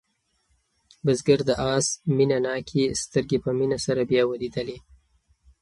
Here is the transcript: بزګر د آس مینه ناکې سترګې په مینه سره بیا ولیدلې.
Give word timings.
بزګر 1.05 1.39
د 1.49 1.51
آس 1.73 1.87
مینه 2.15 2.37
ناکې 2.45 2.83
سترګې 3.01 3.37
په 3.43 3.51
مینه 3.57 3.77
سره 3.85 4.01
بیا 4.09 4.23
ولیدلې. 4.27 4.77